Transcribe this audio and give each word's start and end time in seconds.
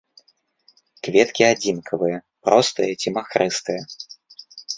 Кветкі 1.07 1.43
адзінкавыя 1.53 2.17
простыя 2.49 2.91
ці 3.05 3.15
махрыстыя. 3.17 3.81